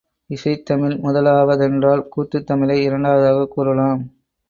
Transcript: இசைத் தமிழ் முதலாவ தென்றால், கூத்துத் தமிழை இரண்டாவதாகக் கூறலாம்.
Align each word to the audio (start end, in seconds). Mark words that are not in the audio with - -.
இசைத் 0.29 0.65
தமிழ் 0.65 0.95
முதலாவ 0.97 1.57
தென்றால், 1.57 2.07
கூத்துத் 2.17 2.43
தமிழை 2.43 2.89
இரண்டாவதாகக் 2.89 3.47
கூறலாம். 3.47 4.03